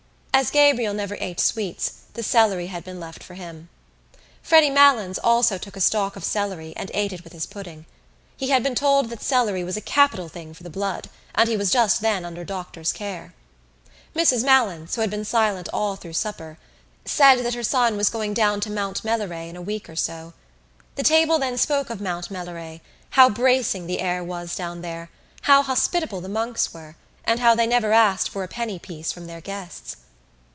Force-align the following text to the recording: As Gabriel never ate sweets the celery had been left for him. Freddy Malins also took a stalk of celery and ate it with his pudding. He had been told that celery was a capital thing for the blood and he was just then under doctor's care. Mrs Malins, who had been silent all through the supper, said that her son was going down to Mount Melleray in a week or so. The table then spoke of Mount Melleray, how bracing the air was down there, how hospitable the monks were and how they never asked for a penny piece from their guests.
As 0.33 0.49
Gabriel 0.49 0.95
never 0.95 1.17
ate 1.19 1.39
sweets 1.39 1.91
the 2.15 2.23
celery 2.23 2.65
had 2.67 2.83
been 2.83 2.99
left 2.99 3.21
for 3.21 3.35
him. 3.35 3.69
Freddy 4.41 4.71
Malins 4.71 5.19
also 5.19 5.59
took 5.59 5.75
a 5.75 5.81
stalk 5.81 6.15
of 6.15 6.23
celery 6.23 6.73
and 6.77 6.89
ate 6.95 7.13
it 7.13 7.23
with 7.23 7.31
his 7.31 7.45
pudding. 7.45 7.85
He 8.35 8.49
had 8.49 8.63
been 8.63 8.73
told 8.73 9.09
that 9.11 9.21
celery 9.21 9.63
was 9.63 9.77
a 9.77 9.81
capital 9.81 10.29
thing 10.29 10.55
for 10.55 10.63
the 10.63 10.69
blood 10.71 11.11
and 11.35 11.47
he 11.47 11.55
was 11.55 11.69
just 11.69 12.01
then 12.01 12.25
under 12.25 12.43
doctor's 12.43 12.91
care. 12.91 13.35
Mrs 14.15 14.43
Malins, 14.43 14.95
who 14.95 15.01
had 15.01 15.11
been 15.11 15.25
silent 15.25 15.69
all 15.71 15.95
through 15.95 16.09
the 16.13 16.17
supper, 16.23 16.57
said 17.05 17.35
that 17.45 17.53
her 17.53 17.61
son 17.61 17.95
was 17.95 18.09
going 18.09 18.33
down 18.33 18.59
to 18.61 18.71
Mount 18.71 19.03
Melleray 19.03 19.47
in 19.47 19.55
a 19.57 19.61
week 19.61 19.87
or 19.87 19.97
so. 19.97 20.33
The 20.95 21.03
table 21.03 21.37
then 21.37 21.55
spoke 21.55 21.91
of 21.91 22.01
Mount 22.01 22.31
Melleray, 22.31 22.81
how 23.11 23.29
bracing 23.29 23.85
the 23.85 23.99
air 23.99 24.23
was 24.23 24.55
down 24.55 24.81
there, 24.81 25.11
how 25.43 25.61
hospitable 25.61 26.21
the 26.21 26.29
monks 26.29 26.73
were 26.73 26.95
and 27.25 27.39
how 27.39 27.53
they 27.53 27.67
never 27.67 27.91
asked 27.93 28.27
for 28.29 28.43
a 28.43 28.47
penny 28.47 28.79
piece 28.79 29.11
from 29.11 29.27
their 29.27 29.41
guests. 29.41 29.97